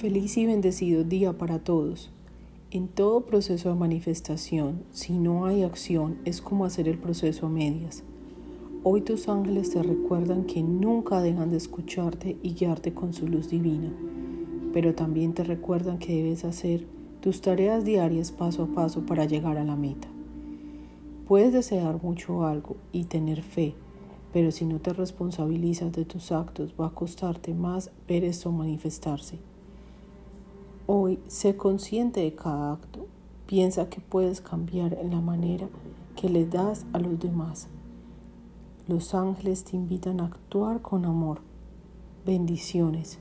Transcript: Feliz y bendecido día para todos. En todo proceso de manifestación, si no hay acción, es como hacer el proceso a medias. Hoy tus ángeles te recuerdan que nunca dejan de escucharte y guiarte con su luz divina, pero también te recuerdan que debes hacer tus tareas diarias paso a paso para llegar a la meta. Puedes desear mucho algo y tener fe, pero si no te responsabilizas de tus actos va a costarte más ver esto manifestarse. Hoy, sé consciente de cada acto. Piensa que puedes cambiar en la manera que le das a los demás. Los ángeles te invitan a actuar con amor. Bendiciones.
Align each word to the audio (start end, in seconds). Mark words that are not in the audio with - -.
Feliz 0.00 0.38
y 0.38 0.46
bendecido 0.46 1.04
día 1.04 1.36
para 1.36 1.58
todos. 1.58 2.08
En 2.70 2.88
todo 2.88 3.26
proceso 3.26 3.68
de 3.68 3.74
manifestación, 3.74 4.82
si 4.92 5.12
no 5.12 5.44
hay 5.44 5.62
acción, 5.62 6.16
es 6.24 6.40
como 6.40 6.64
hacer 6.64 6.88
el 6.88 6.96
proceso 6.96 7.44
a 7.44 7.50
medias. 7.50 8.02
Hoy 8.82 9.02
tus 9.02 9.28
ángeles 9.28 9.68
te 9.68 9.82
recuerdan 9.82 10.44
que 10.44 10.62
nunca 10.62 11.20
dejan 11.20 11.50
de 11.50 11.58
escucharte 11.58 12.38
y 12.42 12.54
guiarte 12.54 12.94
con 12.94 13.12
su 13.12 13.28
luz 13.28 13.50
divina, 13.50 13.92
pero 14.72 14.94
también 14.94 15.34
te 15.34 15.44
recuerdan 15.44 15.98
que 15.98 16.14
debes 16.14 16.46
hacer 16.46 16.86
tus 17.20 17.42
tareas 17.42 17.84
diarias 17.84 18.32
paso 18.32 18.62
a 18.62 18.66
paso 18.68 19.04
para 19.04 19.26
llegar 19.26 19.58
a 19.58 19.64
la 19.64 19.76
meta. 19.76 20.08
Puedes 21.28 21.52
desear 21.52 22.02
mucho 22.02 22.46
algo 22.46 22.76
y 22.90 23.04
tener 23.04 23.42
fe, 23.42 23.74
pero 24.32 24.50
si 24.50 24.64
no 24.64 24.78
te 24.78 24.94
responsabilizas 24.94 25.92
de 25.92 26.06
tus 26.06 26.32
actos 26.32 26.72
va 26.80 26.86
a 26.86 26.94
costarte 26.94 27.52
más 27.52 27.90
ver 28.08 28.24
esto 28.24 28.50
manifestarse. 28.50 29.49
Hoy, 30.92 31.20
sé 31.28 31.56
consciente 31.56 32.18
de 32.18 32.34
cada 32.34 32.72
acto. 32.72 33.06
Piensa 33.46 33.88
que 33.88 34.00
puedes 34.00 34.40
cambiar 34.40 34.94
en 34.94 35.12
la 35.12 35.20
manera 35.20 35.68
que 36.16 36.28
le 36.28 36.44
das 36.46 36.84
a 36.92 36.98
los 36.98 37.20
demás. 37.20 37.68
Los 38.88 39.14
ángeles 39.14 39.62
te 39.62 39.76
invitan 39.76 40.20
a 40.20 40.24
actuar 40.24 40.82
con 40.82 41.04
amor. 41.04 41.42
Bendiciones. 42.26 43.20